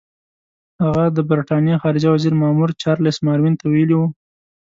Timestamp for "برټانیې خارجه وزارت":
1.29-2.35